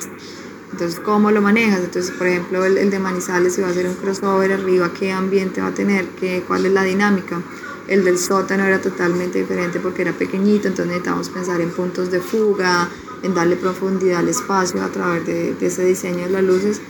[0.71, 1.79] Entonces, ¿cómo lo manejas?
[1.79, 5.11] Entonces, por ejemplo, el, el de Manizales, si va a hacer un crossover arriba, ¿qué
[5.11, 6.05] ambiente va a tener?
[6.19, 7.41] ¿Qué, ¿Cuál es la dinámica?
[7.87, 12.19] El del sótano era totalmente diferente porque era pequeñito, entonces necesitábamos pensar en puntos de
[12.19, 12.87] fuga,
[13.23, 16.81] en darle profundidad al espacio a través de, ese diseño de las luces.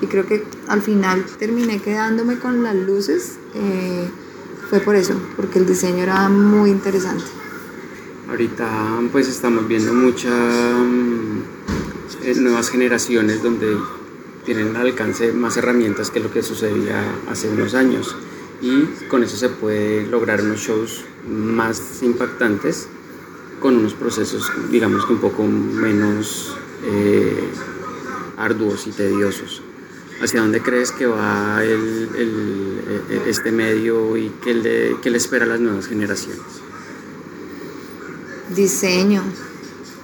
[0.00, 3.38] Y creo que al final terminé quedándome con las luces.
[3.54, 4.08] Eh,
[4.68, 7.24] fue por eso, porque el diseño era muy interesante.
[8.28, 8.68] Ahorita
[9.10, 11.27] pues estamos viendo muchas mm,
[12.22, 13.76] eh, nuevas generaciones donde
[14.44, 18.16] tienen al alcance más herramientas que lo que sucedía hace unos años
[18.60, 22.88] y con eso se puede lograr unos shows más impactantes
[23.60, 27.48] con unos procesos digamos que un poco menos eh,
[28.38, 29.62] arduos y tediosos.
[30.22, 35.44] ¿Hacia dónde crees que va el, el, este medio y qué le, qué le espera
[35.44, 36.40] a las nuevas generaciones?
[38.54, 39.22] Diseño.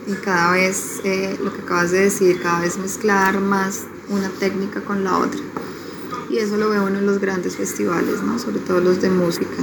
[0.07, 4.81] Y cada vez, eh, lo que acabas de decir, cada vez mezclar más una técnica
[4.81, 5.41] con la otra.
[6.29, 8.39] Y eso lo veo en los grandes festivales, ¿no?
[8.39, 9.57] sobre todo los de música,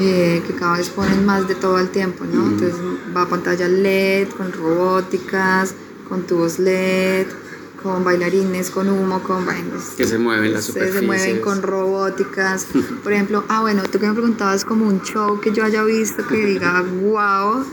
[0.00, 2.24] eh, que cada vez ponen más de todo el tiempo.
[2.24, 2.46] ¿no?
[2.46, 2.74] Entonces
[3.16, 5.74] va a pantalla LED, con robóticas,
[6.08, 7.26] con tubos LED,
[7.82, 9.90] con bailarines, con humo, con vainas.
[9.96, 11.00] Que se mueven las superficies.
[11.00, 12.66] Se mueven con robóticas.
[13.04, 16.26] Por ejemplo, ah, bueno, tú que me preguntabas como un show que yo haya visto
[16.26, 17.64] que diga, wow,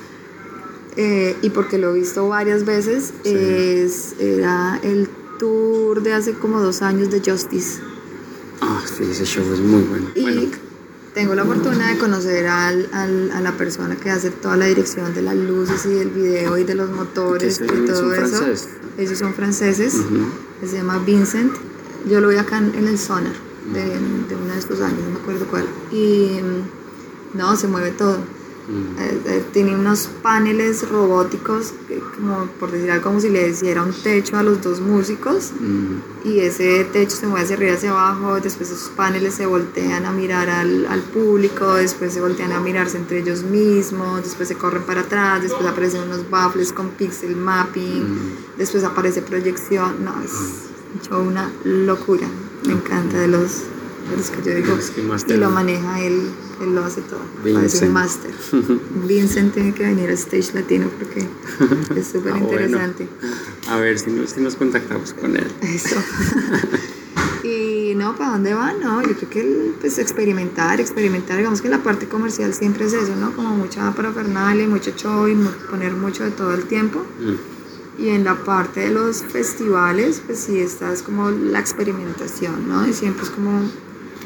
[0.97, 6.59] eh, y porque lo he visto varias veces, es, era el tour de hace como
[6.59, 7.79] dos años de Justice.
[8.61, 10.07] Ah, sí, ese show es muy bueno.
[10.15, 10.51] Y
[11.13, 15.13] tengo la fortuna de conocer al, al, a la persona que hace toda la dirección
[15.13, 18.37] de las luces y del video y de los motores y todo eso.
[18.37, 18.69] Francés?
[18.97, 19.97] ellos son franceses,
[20.61, 21.51] se llama Vincent.
[22.09, 23.33] Yo lo vi acá en, el Sonar
[23.73, 25.65] de, de, uno de estos años, no me acuerdo cuál.
[25.91, 28.17] Y mm, no, se mueve todo.
[28.69, 31.73] Eh, tiene unos paneles robóticos,
[32.15, 35.51] como por decir algo, como si le hiciera un techo a los dos músicos.
[36.23, 38.39] Y ese techo se mueve hacia arriba, hacia abajo.
[38.39, 41.73] Después esos paneles se voltean a mirar al, al, público.
[41.73, 44.23] Después se voltean a mirarse entre ellos mismos.
[44.23, 45.41] Después se corren para atrás.
[45.41, 48.37] Después aparecen unos baffles con pixel mapping.
[48.57, 50.05] Después aparece proyección.
[50.05, 52.27] No, es una locura.
[52.65, 53.63] Me encanta de los
[54.19, 54.77] es que yo digo,
[55.27, 57.21] y lo maneja él, él lo hace todo.
[57.53, 58.31] Parece un máster.
[59.07, 61.27] Vincent tiene que venir a Stage Latino porque
[61.99, 63.07] es súper ah, interesante.
[63.69, 65.47] A ver si nos, si nos contactamos con él.
[65.61, 65.95] Eso.
[67.43, 68.73] y no, ¿para dónde va?
[68.73, 73.15] No, yo creo que pues experimentar, experimentar, digamos que la parte comercial siempre es eso,
[73.15, 73.35] ¿no?
[73.35, 75.35] Como mucha parafernalia, mucho show y
[75.69, 77.05] poner mucho de todo el tiempo.
[77.19, 78.01] Mm.
[78.01, 82.87] Y en la parte de los festivales, pues sí, está es como la experimentación, ¿no?
[82.87, 83.61] Y siempre es como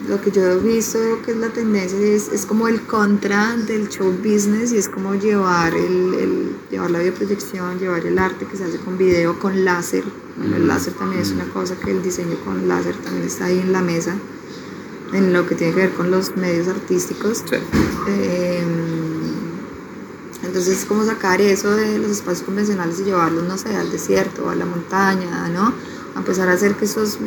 [0.07, 3.89] lo que yo he visto que es la tendencia es, es como el contra del
[3.89, 8.57] show business y es como llevar, el, el, llevar la bioproyección, llevar el arte que
[8.57, 10.03] se hace con video, con láser.
[10.37, 10.67] Bueno, el mm.
[10.67, 13.81] láser también es una cosa que el diseño con láser también está ahí en la
[13.81, 14.15] mesa,
[15.13, 17.43] en lo que tiene que ver con los medios artísticos.
[18.07, 18.95] Em,
[20.43, 24.49] entonces es como sacar eso de los espacios convencionales y llevarlos, no sé, al desierto,
[24.49, 25.73] a la montaña, ¿no?
[26.15, 27.19] A empezar a hacer que, esos,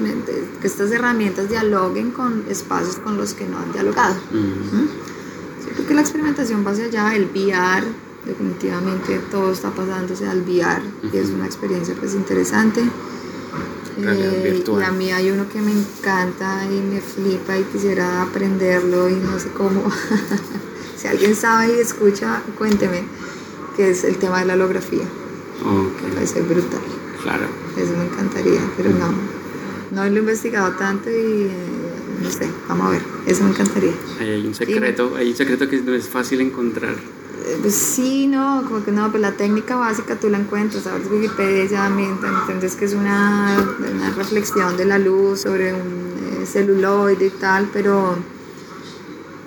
[0.60, 4.16] que estas herramientas dialoguen con espacios con los que no han dialogado.
[4.32, 5.08] ¿Mm?
[5.74, 7.86] creo que la experimentación va hacia allá, el VR,
[8.24, 12.82] definitivamente todo está pasándose al VR y es una experiencia pues interesante.
[14.00, 19.08] Eh, y a mí hay uno que me encanta y me flipa y quisiera aprenderlo
[19.08, 19.90] y no sé cómo.
[20.96, 23.04] si alguien sabe y escucha, cuénteme,
[23.76, 25.04] que es el tema de la holografía.
[25.60, 26.08] Okay.
[26.08, 26.80] Me parece brutal.
[27.22, 27.67] Claro.
[27.78, 29.12] Eso me encantaría, pero no.
[29.90, 31.50] No lo he investigado tanto y eh,
[32.22, 33.02] no sé, vamos a ver.
[33.26, 33.92] Eso me encantaría.
[34.20, 36.94] hay un secreto, hay un secreto que no es fácil encontrar.
[36.94, 41.08] Eh, pues sí, no, como que no, pues la técnica básica tú la encuentras, abres
[41.10, 47.26] Wikipedia, ya entiendes que es una, una reflexión de la luz sobre un eh, celuloide
[47.26, 48.16] y tal, pero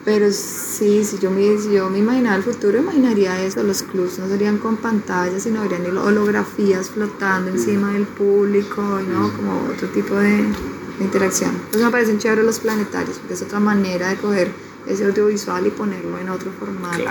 [0.03, 4.17] pero sí, si yo, me, si yo me imaginara el futuro, imaginaría eso, los clubs
[4.17, 9.31] no serían con pantallas, sino habrían holografías flotando encima del público, ¿no?
[9.33, 10.43] como otro tipo de,
[10.99, 11.51] interacción.
[11.51, 14.51] Entonces me parecen chéveres los planetarios, porque es otra manera de coger
[14.85, 17.03] ese audiovisual y ponerlo en otro formato,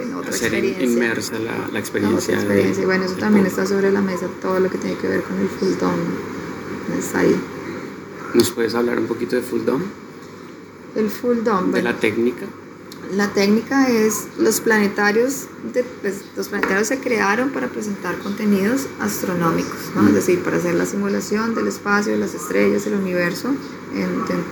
[0.00, 0.84] en otra Hacer experiencia.
[0.84, 2.34] inmersa la, la experiencia.
[2.34, 2.84] experiencia.
[2.86, 5.48] bueno, eso también está sobre la mesa, todo lo que tiene que ver con el
[5.48, 6.98] full dome.
[6.98, 7.36] Está ahí.
[8.34, 9.84] ¿Nos puedes hablar un poquito de full dome?
[10.96, 11.72] El full dome.
[11.72, 12.46] ¿De la técnica?
[13.12, 15.46] La técnica es los planetarios,
[16.02, 20.08] pues, los planetarios se crearon para presentar contenidos astronómicos, ¿no?
[20.08, 23.54] es decir, para hacer la simulación del espacio, de las estrellas, del universo
[23.94, 24.02] en,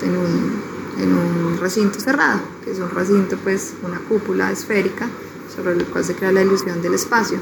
[0.09, 0.63] en, un,
[1.01, 5.09] en, un, recinto cerrado, que es un recinto, pues una cúpula esférica
[5.55, 7.39] sobre el cual se crea la ilusión del espacio.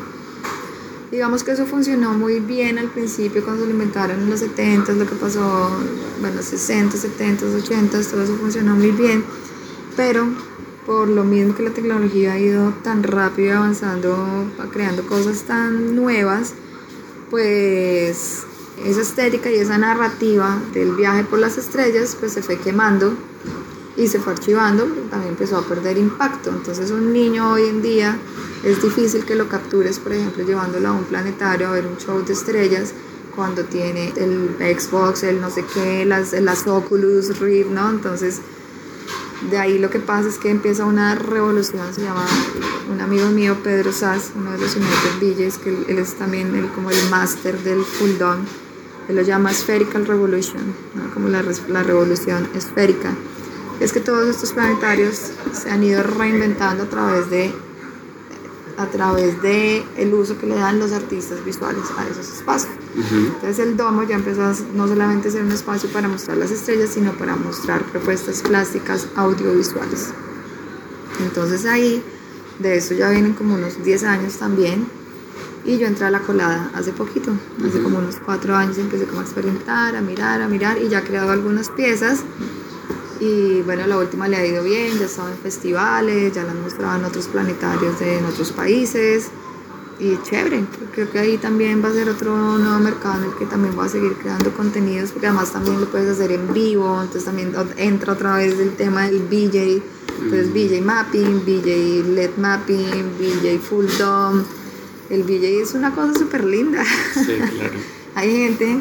[1.12, 5.06] Digamos que eso funcionó muy bien al principio cuando lo inventaron en los 70, lo
[5.06, 5.70] que pasó,
[6.22, 9.22] bueno, 60, 70, 80, todo eso funcionó muy bien,
[9.94, 10.26] pero
[10.86, 16.54] por lo mismo que la tecnología ha ido tan rápido avanzando, creando cosas tan nuevas,
[17.28, 18.44] pues
[18.82, 23.12] esa estética y esa narrativa del viaje por las estrellas pues se fue quemando
[23.98, 26.48] y se fue archivando, también empezó a perder impacto.
[26.48, 28.16] Entonces un niño hoy en día
[28.62, 32.24] es difícil que lo captures, por ejemplo, llevándolo a un planetario a ver un show
[32.24, 32.92] de estrellas
[33.34, 37.90] cuando tiene el Xbox, el no sé qué, las, las Oculus Rift, ¿no?
[37.90, 38.40] Entonces,
[39.50, 42.26] de ahí lo que pasa es que empieza una revolución, se llama
[42.92, 46.68] un amigo mío, Pedro Sass, uno de los United Villas, que él, es también el,
[46.68, 48.44] como el máster del full dome,
[49.08, 50.62] él lo llama Spherical Revolution,
[50.94, 51.12] ¿no?
[51.12, 53.12] como la, la revolución esférica.
[53.80, 57.52] Es que todos estos planetarios se han ido reinventando a través de
[58.82, 62.74] a través de el uso que le dan los artistas visuales a esos espacios.
[62.94, 66.90] Entonces el domo ya empezó a no solamente ser un espacio para mostrar las estrellas,
[66.90, 70.10] sino para mostrar propuestas plásticas audiovisuales.
[71.20, 72.02] Entonces ahí,
[72.58, 74.86] de eso ya vienen como unos 10 años también,
[75.64, 77.32] y yo entré a la colada hace poquito,
[77.64, 80.98] hace como unos 4 años empecé como a experimentar, a mirar, a mirar, y ya
[80.98, 82.20] he creado algunas piezas.
[83.22, 86.60] Y bueno, la última le ha ido bien, ya estaba en festivales, ya la han
[86.60, 89.28] mostrado en otros planetarios de en otros países
[90.00, 90.64] y chévere.
[90.92, 93.86] Creo que ahí también va a ser otro nuevo mercado en el que también voy
[93.86, 98.14] a seguir creando contenidos, porque además también lo puedes hacer en vivo, entonces también entra
[98.14, 99.80] otra vez el tema del BJ,
[100.20, 100.52] entonces mm.
[100.52, 104.42] BJ mapping, BJ LED mapping, BJ full dome.
[105.10, 106.82] El BJ es una cosa súper linda.
[107.14, 107.74] Sí, claro.
[108.16, 108.80] Hay gente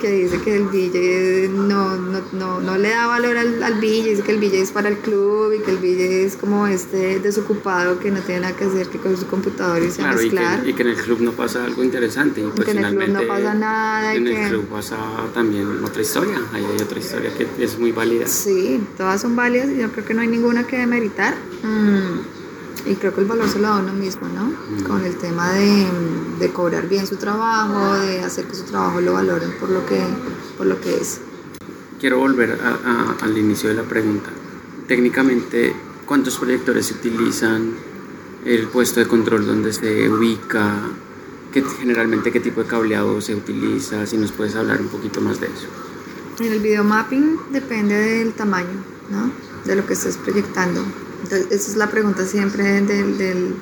[0.00, 4.22] que dice que el DJ no, no, no, no le da valor al, al dice
[4.22, 7.98] que el DJ es para el club y que el DJ es como este desocupado
[7.98, 10.68] que no tiene nada que hacer que con su computador y se claro, mezclar.
[10.68, 12.40] Y que, en el club no pasa algo interesante.
[12.40, 14.14] Y, que en el club no pasa nada.
[14.14, 14.96] En el club pasa
[15.34, 18.26] también otra historia, ahí hay otra historia que es muy válida.
[18.26, 21.34] Sí, todas son válidas y yo creo que no hay ninguna que demeritar.
[21.62, 22.31] Mm.
[22.84, 24.44] Y creo que el valor se lo da uno mismo, ¿no?
[24.44, 24.82] Mm.
[24.82, 25.86] Con el tema de,
[26.40, 30.00] de, cobrar bien su trabajo, de hacer que su trabajo lo valoren por lo que,
[30.58, 31.20] por lo que es.
[32.00, 32.58] Quiero volver
[33.22, 34.30] al inicio de la pregunta.
[34.88, 37.74] Técnicamente, ¿cuántos proyectores se utilizan?
[38.44, 40.80] ¿El puesto de control donde se ubica?
[41.52, 44.04] ¿Qué, generalmente, ¿qué tipo de cableado se utiliza?
[44.06, 45.68] Si nos puedes hablar un poquito más de eso.
[46.40, 49.30] En el video mapping depende del tamaño, ¿no?
[49.64, 50.82] De lo que estés proyectando
[51.22, 53.04] entonces, esa es la pregunta siempre de,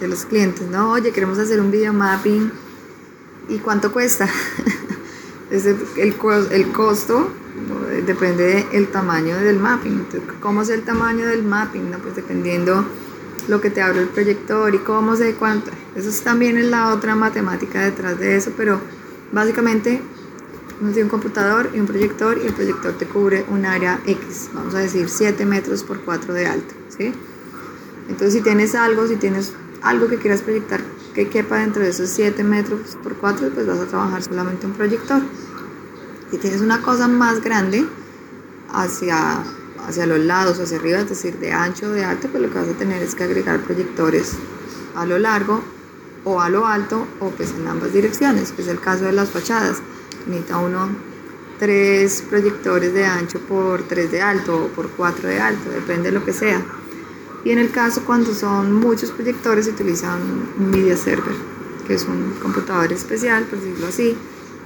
[0.00, 0.92] de, los clientes, ¿no?
[0.92, 2.50] Oye, queremos hacer un video mapping
[3.48, 4.28] y cuánto cuesta.
[5.50, 6.16] el,
[6.50, 7.30] el costo
[8.06, 10.06] depende del tamaño del mapping.
[10.40, 11.92] ¿Cómo es el tamaño del mapping?
[12.02, 12.84] Pues dependiendo
[13.48, 15.70] lo que te abre el proyector y cómo sé cuánto.
[15.94, 18.80] Eso es también es la otra matemática detrás de eso, pero
[19.32, 20.00] básicamente
[20.80, 24.50] uno tiene un computador y un proyector y el proyector te cubre un área X,
[24.54, 27.12] vamos a decir 7 metros por 4 de alto, ¿sí?
[28.10, 30.82] Entonces si tienes algo, si tienes algo que quieras proyectar
[31.14, 34.72] que quepa dentro de esos 7 metros por 4, pues vas a trabajar solamente un
[34.72, 35.22] proyector.
[36.30, 37.84] Si tienes una cosa más grande
[38.72, 39.42] hacia,
[39.86, 42.58] hacia los lados, hacia arriba, es decir, de ancho o de alto, pues lo que
[42.58, 44.34] vas a tener es que agregar proyectores
[44.94, 45.62] a lo largo
[46.24, 49.78] o a lo alto o pues en ambas direcciones, es el caso de las fachadas.
[50.26, 50.88] Necesita uno
[51.58, 56.18] tres proyectores de ancho por 3 de alto o por 4 de alto, depende de
[56.18, 56.62] lo que sea.
[57.44, 61.34] Y en el caso cuando son muchos proyectores se utiliza un media server,
[61.86, 64.16] que es un computador especial, por decirlo así,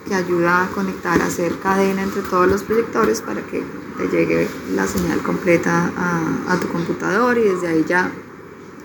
[0.07, 3.63] que ayuda a conectar, a hacer cadena entre todos los proyectores para que
[3.97, 7.39] te llegue la señal completa a, a tu computador.
[7.39, 8.11] Y desde ahí ya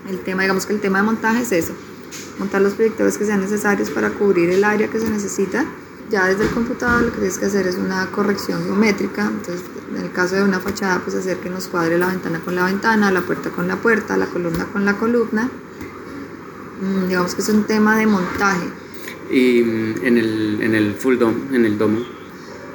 [0.08, 1.72] el tema, digamos que el tema de montaje es eso,
[2.38, 5.66] montar los proyectores que sean necesarios para cubrir el área que se necesita
[6.10, 9.62] ya desde el computador lo que tienes que hacer es una corrección geométrica, entonces
[9.94, 12.64] en el caso de una fachada pues hacer que nos cuadre la ventana con la
[12.64, 15.48] ventana, la puerta con la puerta, la columna con la columna,
[16.82, 18.66] mm, digamos que es un tema de montaje.
[19.30, 22.00] Y mm, en el, en el full dome, en el domo.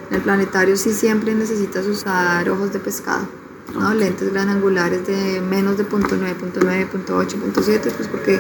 [0.10, 3.28] En el planetario sí siempre necesitas usar ojos de pescado,
[3.74, 3.94] ¿no?
[3.94, 8.40] lentes gran angulares de menos de .9, .9, .8, .7, pues porque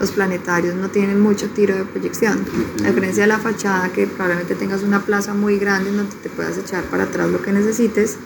[0.00, 2.44] los planetarios no tienen mucho tiro de proyección.
[2.84, 6.56] A diferencia de la fachada, que probablemente tengas una plaza muy grande donde te puedas
[6.58, 8.16] echar para atrás lo que necesites,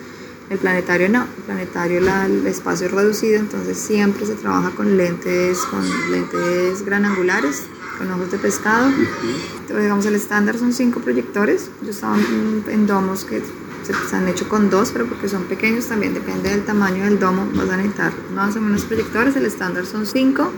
[0.49, 1.23] el planetario no.
[1.23, 5.81] El planetario el espacio es reducido, entonces siempre se trabaja con lentes, con
[6.11, 7.63] lentes gran angulares,
[7.97, 8.89] con ojos de pescado.
[8.89, 11.69] Entonces, digamos, el estándar son cinco proyectores.
[11.81, 13.41] Yo estaba en domos que
[13.83, 17.47] se, han hecho con dos, pero porque son pequeños también depende del tamaño del domo,
[17.53, 19.35] vas a necesitar más o menos proyectores.
[19.35, 20.51] El estándar son cinco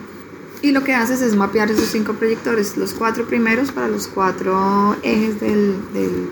[0.65, 4.95] y lo que haces es mapear esos cinco proyectores, los cuatro primeros para los cuatro
[5.03, 5.75] ejes del,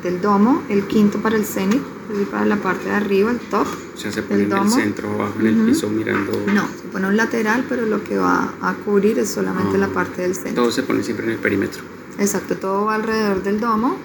[0.01, 1.83] del, domo, el quinto para el cenit,
[2.31, 3.67] para la parte de arriba, el top.
[3.93, 6.31] O sea, se pone en el centro o abajo en el piso mirando.
[6.51, 9.93] No, se pone un lateral, pero lo que va a cubrir es solamente la ah.
[9.93, 10.63] parte del centro.
[10.63, 11.83] Todo se pone siempre en el perímetro.
[12.17, 13.97] Exacto, todo va alrededor del domo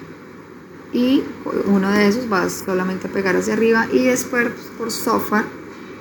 [0.93, 1.23] y
[1.65, 5.45] uno de esos va solamente a pegar hacia arriba y después por software,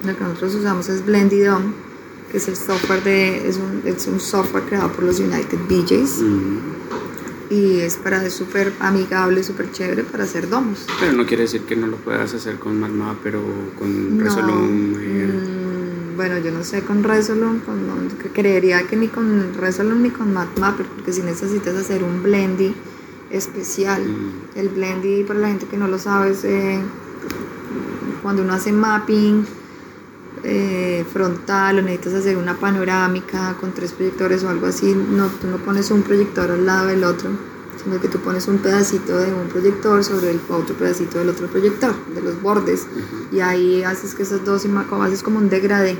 [0.04, 1.87] lo que nosotros usamos es Blended Dome
[2.30, 6.22] que es el software de, es un, es un software creado por los United BJs.
[7.50, 10.86] Y es para, es súper amigable, súper chévere para hacer domos.
[11.00, 13.42] Pero no quiere decir que no lo puedas hacer con Magma, pero
[13.78, 14.92] con Resolum.
[14.92, 17.78] Mm, bueno, yo no sé con Resolum, con,
[18.34, 22.74] creería que ni con Resolum ni con Magma, porque si necesitas hacer un blendy
[23.30, 24.02] especial.
[24.54, 26.80] El blendy, para la gente que no lo sabe, es eh,
[28.22, 29.46] cuando uno hace mapping.
[30.44, 35.48] Eh, frontal o necesitas hacer una panorámica con tres proyectores o algo así, no, tú
[35.48, 37.30] no pones un proyector al lado del otro,
[37.82, 41.48] sino que tú pones un pedacito de un proyector sobre el otro pedacito del otro
[41.48, 42.86] proyector, de los bordes,
[43.32, 45.98] y ahí haces que esas dos imágenes, haces como un degradé,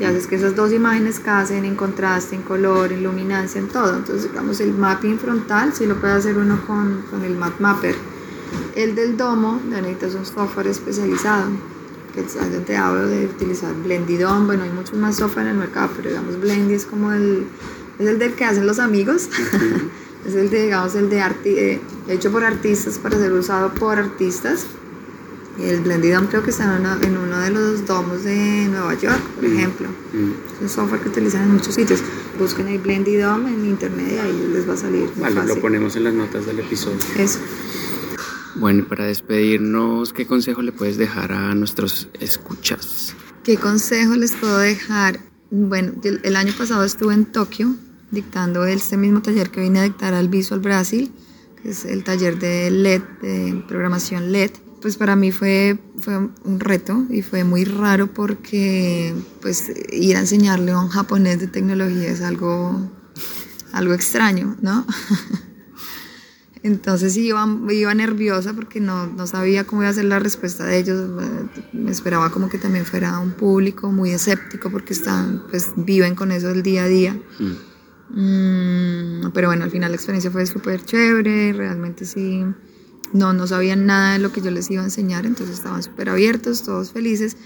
[0.00, 3.96] y haces que esas dos imágenes casen en contraste, en color, en luminancia, en todo.
[3.96, 7.94] Entonces, digamos, el mapping frontal sí lo puede hacer uno con, con el Map Mapper.
[8.74, 11.44] El del domo, necesitas un software especializado
[12.24, 16.10] que te hablo de utilizar Blendidon, bueno, hay muchos más software en el mercado, pero
[16.10, 17.46] digamos Blendy es como el,
[17.98, 19.28] es el del que hacen los amigos,
[20.26, 24.66] es el de, digamos, el de eh, hecho por artistas para ser usado por artistas.
[25.58, 29.20] El Blendidom creo que está en uno, en uno, de los domos de Nueva York,
[29.34, 29.88] por ejemplo.
[30.12, 32.00] Es un software que utilizan en muchos sitios.
[32.38, 35.10] Busquen ahí Blendidom en internet y ahí les va a salir.
[35.16, 36.98] Vale, lo ponemos en las notas del episodio.
[37.16, 37.40] Eso.
[38.58, 43.14] Bueno, y para despedirnos, ¿qué consejo le puedes dejar a nuestros escuchas?
[43.44, 45.20] ¿Qué consejo les puedo dejar?
[45.50, 47.76] Bueno, el año pasado estuve en Tokio
[48.10, 51.12] dictando este mismo taller que vine a dictar al Visual Brasil,
[51.62, 54.50] que es el taller de LED, de programación LED.
[54.82, 60.20] Pues para mí fue, fue un reto y fue muy raro porque pues ir a
[60.20, 62.90] enseñarle a un japonés de tecnología es algo,
[63.72, 64.84] algo extraño, ¿no?
[66.62, 70.78] Entonces iba, iba nerviosa porque no, no, sabía cómo iba a ser la respuesta de
[70.78, 71.10] ellos.
[71.72, 76.32] Me esperaba como que también fuera un público muy escéptico porque están, pues viven con
[76.32, 77.20] eso el día a día.
[77.38, 77.68] Mm.
[78.10, 82.44] Mm, pero bueno, al final la experiencia fue súper chévere, realmente sí.
[83.12, 86.10] No, no sabían nada de lo que yo les iba a enseñar, entonces estaban súper
[86.10, 87.36] abiertos, todos felices.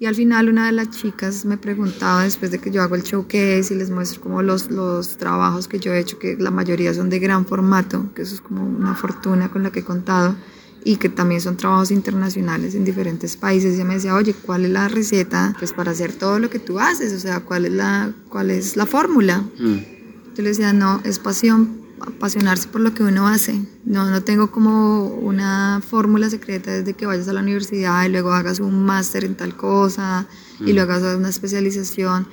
[0.00, 3.02] Y al final una de las chicas me preguntaba, después de que yo hago el
[3.02, 6.94] showcase y les muestro como los, los trabajos que yo he hecho, que la mayoría
[6.94, 10.36] son de gran formato, que eso es como una fortuna con la que he contado,
[10.84, 13.74] y que también son trabajos internacionales en diferentes países.
[13.74, 16.78] Ella me decía, oye, ¿cuál es la receta pues, para hacer todo lo que tú
[16.78, 17.12] haces?
[17.12, 19.38] O sea, ¿cuál es la, cuál es la fórmula?
[19.58, 19.78] Mm.
[20.36, 23.60] Yo le decía, no, es pasión apasionarse por lo que uno hace.
[23.84, 28.32] No, no tengo como una fórmula secreta desde que vayas a la universidad y luego
[28.32, 30.26] hagas un máster en tal cosa
[30.60, 32.26] y luego hagas una especialización.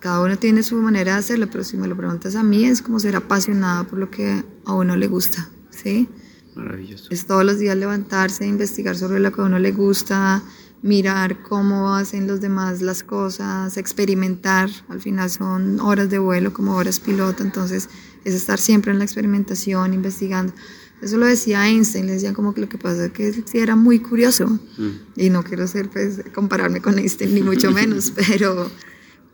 [0.00, 2.82] Cada uno tiene su manera de hacerlo, pero si me lo preguntas a mí es
[2.82, 6.08] como ser apasionado por lo que a uno le gusta, ¿sí?
[6.54, 7.08] Maravilloso.
[7.10, 10.42] Es todos los días levantarse, investigar sobre lo que a uno le gusta,
[10.82, 14.70] mirar cómo hacen los demás las cosas, experimentar.
[14.88, 17.88] Al final son horas de vuelo como horas piloto, entonces
[18.26, 20.52] es estar siempre en la experimentación, investigando.
[21.00, 23.58] Eso lo decía Einstein, le decían como que lo que pasa es que él sí
[23.58, 24.48] era muy curioso.
[24.48, 24.90] Mm.
[25.14, 28.68] Y no quiero ser, pues, compararme con Einstein, ni mucho menos, pero,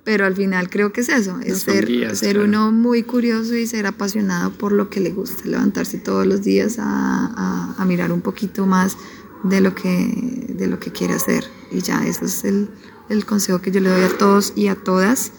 [0.04, 3.86] pero al final creo que es eso, es ser, ser uno muy curioso y ser
[3.86, 8.66] apasionado por lo que le gusta, levantarse todos los días a, a, mirar un poquito
[8.66, 8.98] más
[9.42, 11.44] de lo, que, de lo que quiere hacer.
[11.70, 12.68] Y ya, eso es el,
[13.08, 15.32] el consejo que yo le doy a todos y a todas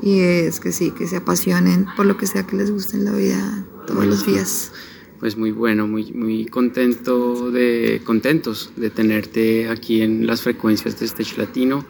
[0.00, 3.04] y es que sí, que se apasionen por lo que sea que les guste en
[3.04, 4.72] la vida todos los días.
[5.20, 11.06] Pues muy bueno, muy, muy contento de, contentos de tenerte aquí en las frecuencias de
[11.06, 11.84] Stage Latino.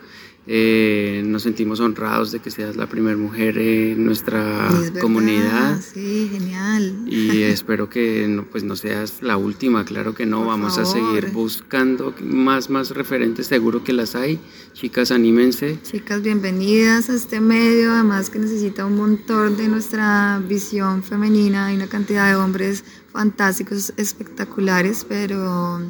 [0.49, 4.68] Eh, nos sentimos honrados de que seas la primera mujer en nuestra
[5.01, 5.80] comunidad.
[5.80, 7.05] Sí, genial.
[7.07, 10.45] Y espero que no, pues no seas la última, claro que no.
[10.45, 14.40] Vamos a seguir buscando más, más referentes, seguro que las hay.
[14.72, 15.78] Chicas, anímense.
[15.82, 21.66] Chicas, bienvenidas a este medio, además que necesita un montón de nuestra visión femenina.
[21.66, 25.80] Hay una cantidad de hombres fantásticos, espectaculares, pero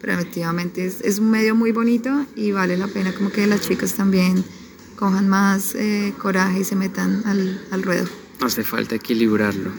[0.00, 3.60] pero efectivamente es, es, un medio muy bonito y vale la pena como que las
[3.62, 4.44] chicas también
[4.96, 8.06] cojan más eh, coraje y se metan al, al ruedo.
[8.40, 9.70] Hace falta equilibrarlo.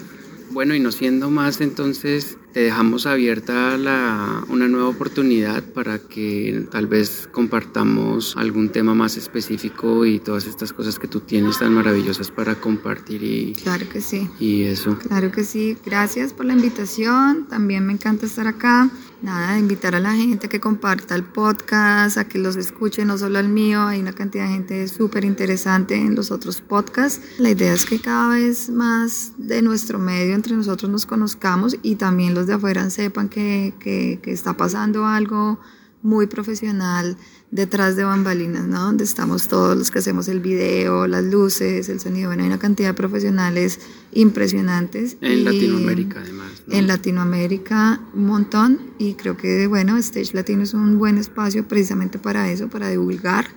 [0.52, 6.66] Bueno, y no siendo más, entonces te dejamos abierta la, una nueva oportunidad para que
[6.72, 11.74] tal vez compartamos algún tema más específico y todas estas cosas que tú tienes tan
[11.74, 14.28] maravillosas para compartir y claro que sí.
[14.40, 14.98] y eso.
[14.98, 15.78] Claro que sí.
[15.86, 17.46] Gracias por la invitación.
[17.48, 18.90] También me encanta estar acá
[19.22, 23.18] nada invitar a la gente a que comparta el podcast a que los escuche no
[23.18, 23.84] solo el mío.
[23.84, 27.22] Hay una cantidad de gente súper interesante en los otros podcasts.
[27.38, 31.96] La idea es que cada vez más de nuestro medio entre nosotros nos conozcamos y
[31.96, 35.60] también de afuera sepan que, que, está pasando algo
[36.02, 37.18] muy profesional
[37.52, 38.82] detrás de bambalinas, ¿no?
[38.82, 42.30] Donde estamos todos los que hacemos el video, las luces, el sonido.
[42.30, 43.80] Bueno, hay una cantidad de profesionales
[44.12, 45.18] impresionantes.
[45.22, 46.64] En Latinoamérica, además.
[46.70, 48.82] En Latinoamérica, un montón.
[48.98, 53.48] Y creo que, bueno, Stage Latino es un buen espacio precisamente para eso, para divulgar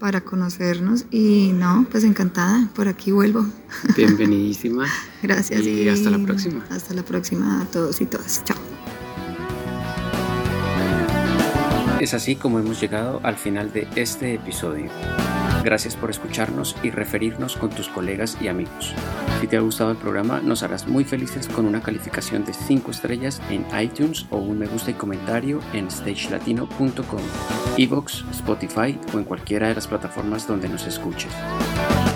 [0.00, 3.46] para conocernos y no, pues encantada, por aquí vuelvo.
[3.96, 4.86] Bienvenidísima.
[5.22, 6.64] Gracias y, hasta la próxima.
[6.70, 8.42] Hasta la próxima a todos y todas.
[8.44, 8.69] Chao.
[12.00, 14.90] Es así como hemos llegado al final de este episodio.
[15.62, 18.94] Gracias por escucharnos y referirnos con tus colegas y amigos.
[19.42, 22.90] Si te ha gustado el programa, nos harás muy felices con una calificación de 5
[22.90, 27.20] estrellas en iTunes o un me gusta y comentario en stagelatino.com,
[27.76, 31.32] Evox, Spotify o en cualquiera de las plataformas donde nos escuches.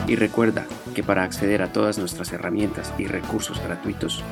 [0.07, 4.22] Y recuerda que para acceder a todas nuestras herramientas y recursos gratuitos,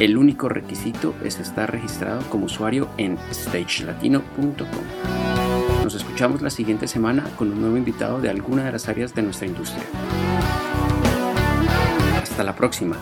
[0.00, 4.66] el único requisito es estar registrado como usuario en stagelatino.com.
[5.84, 9.22] Nos escuchamos la siguiente semana con un nuevo invitado de alguna de las áreas de
[9.22, 9.84] nuestra industria.
[12.20, 12.96] Hasta la próxima.